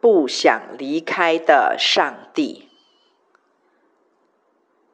[0.00, 2.68] 不想离开的上帝。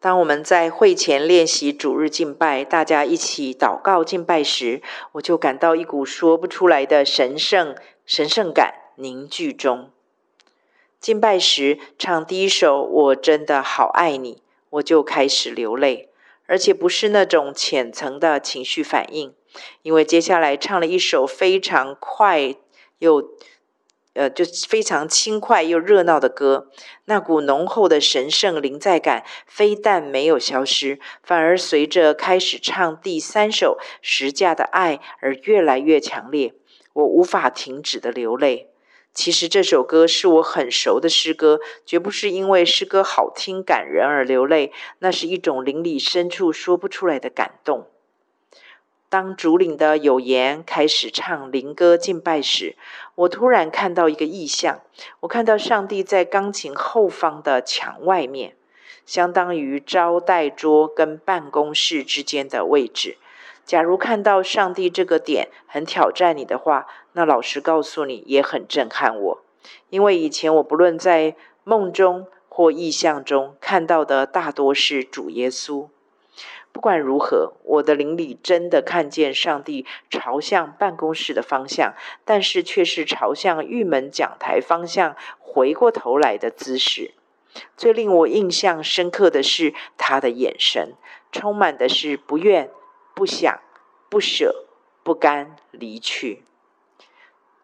[0.00, 4.83] 当我们在会前练习主日敬拜，大家一起祷告敬拜时，
[5.13, 9.91] 我就感到一股说不出来的神圣神圣感凝聚中。
[11.00, 14.34] 敬拜时唱第一首《我真的好爱你》，
[14.70, 16.11] 我就开始流泪，
[16.46, 19.32] 而且不是那种浅层的情绪反应，
[19.82, 22.57] 因为接下来唱了一首非常快
[22.98, 23.30] 又。
[24.17, 26.69] 呃，就非常轻快又热闹的歌，
[27.05, 36.55] 那股浓厚的神圣临在感，非但没有消失，反而随着开始唱第三首《十架的爱》而越来越强烈。
[36.95, 38.70] 我无法停止的流泪。
[39.12, 47.87] 其实这首歌是我很熟的诗歌，绝不是因为诗歌好听感人而流泪，那是一种灵里深处说不出来的感动。
[49.09, 52.74] 当主领的有言开始唱灵歌敬拜时，
[53.14, 54.80] 我突然看到一个意象。
[55.20, 58.56] 我看到上帝在钢琴后方的墙外面，
[59.05, 63.16] 相当于招待桌跟办公室之间的位置。
[63.64, 69.42] 假如看到上帝这个点很挑战你的话，那老实告诉你，也很震撼我。
[69.88, 75.88] 因为以前我不论在梦中或意象中看到的，大多是主耶稣。
[76.77, 81.94] 不管如何，我的邻里真的看见上帝朝向办公室的方向，
[82.27, 87.14] 但是却是朝向玉门讲台方向回过头来的姿势。
[87.78, 90.92] 最令我印象深刻的是他的眼神，
[91.32, 92.69] 充满的是不愿、
[93.14, 93.58] 不想、
[94.10, 94.66] 不舍、
[95.02, 96.42] 不甘离去。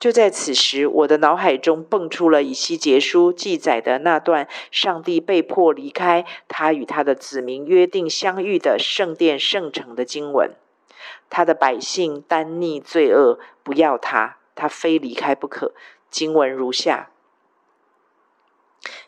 [0.02, 10.56] 就在此时，我的脑海中蹦出了以西结书记载的那段上帝被迫离开他与他的子民约定相遇的圣殿圣城的经文。
[11.30, 15.72] 他的百姓耽逆罪恶，不要他，他非离开不可。
[16.10, 17.12] 经文如下：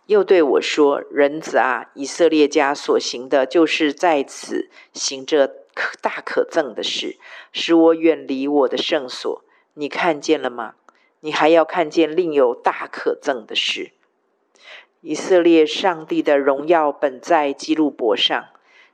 [0.06, 7.18] 又对我说：“人子啊，以色列家所行的，就是在此行着可大可憎的事，
[7.50, 9.42] 使我远离我的圣所。
[9.74, 10.74] 你看见了吗？”
[11.24, 13.92] 你还要看见另有大可憎的事。
[15.00, 18.48] 以色列上帝的荣耀本在基路伯上，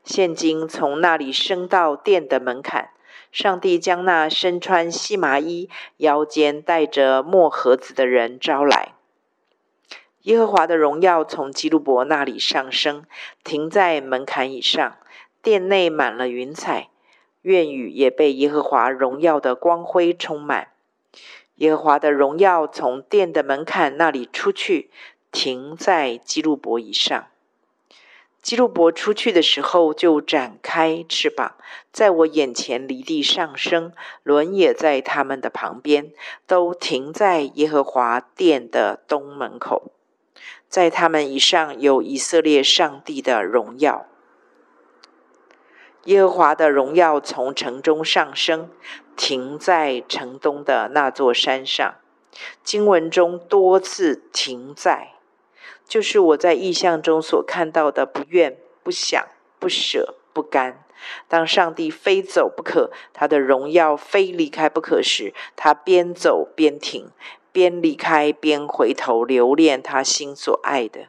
[0.04, 2.90] 现今从那里升到殿的门槛。
[3.32, 8.94] 上帝将那身穿细麻衣、腰间带着墨盒子的人招来。
[10.22, 13.04] 耶和华的荣耀从基路伯那里上升，
[13.42, 14.96] 停在门槛以上。
[15.42, 16.90] 殿内满了云彩，
[17.42, 20.68] 院宇也被耶和华荣耀的光辉充满。
[21.60, 24.90] 耶和华的荣耀从殿的门槛那里出去，
[25.30, 27.26] 停在基路伯以上。
[28.40, 31.56] 基路伯出去的时候，就展开翅膀，
[31.92, 36.12] 在我眼前离地上升，轮也在他们的旁边，
[36.46, 39.92] 都停在耶和华殿的东门口。
[40.70, 44.06] 在他们以上有以色列上帝的荣耀。
[46.04, 48.70] 耶和华的荣耀从城中上升，
[49.16, 51.96] 停在城东的那座山上。
[52.64, 55.14] 经文中多次“停在”，
[55.86, 59.22] 就是我在意象中所看到的不愿、不想、
[59.58, 60.82] 不舍、不甘。
[61.28, 67.10] 当上帝非走不可，他的荣耀非离开不可时，他边走边停，
[67.52, 71.08] 边离开边回头留恋他心所爱的。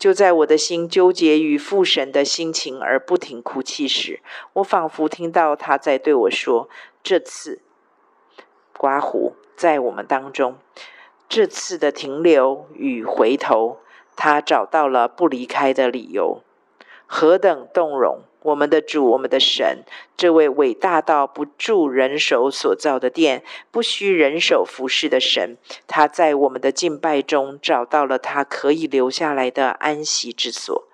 [0.00, 4.20] 就在我的心纠结与父神的心情而不停哭泣时，
[4.54, 6.70] 我仿佛听到他在对我说
[7.04, 7.60] ：“这次
[8.78, 10.56] 刮胡在我们当中，
[11.28, 13.80] 这次的停留与回头，
[14.16, 16.42] 他找到了不离开的理由，
[17.06, 19.84] 何等动容！”我们的主，我们的神，
[20.16, 30.88] 这位伟大到不住人手所造的殿，不需人手服侍的神，他在我们的敬拜中找到了他可以留下来的安息之所。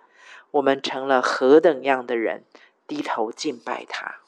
[0.50, 2.44] 我们成了何等样的人，
[2.86, 4.25] 低头敬拜他。